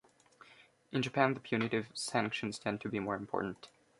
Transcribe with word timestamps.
In 0.91 1.03
Japan 1.03 1.35
the 1.35 1.39
punitive 1.39 1.89
sanctions 1.93 2.57
tend 2.57 2.81
to 2.81 2.89
be 2.89 2.97
more 2.99 3.13
important. 3.13 3.67